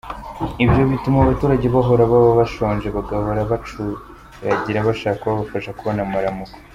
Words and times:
Ibyo 0.63 0.81
bituma 0.91 1.17
abaturage 1.21 1.65
bahora 1.75 2.03
baba 2.11 2.31
bashonje, 2.39 2.87
bagahora 2.97 3.39
bacuragira 3.51 4.79
bashaka 4.87 5.21
uwabafasha 5.25 5.75
kubona 5.77 5.99
amaramuko. 6.07 6.55